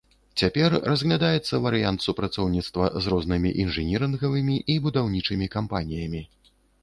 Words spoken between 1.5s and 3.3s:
варыянт супрацоўніцтва з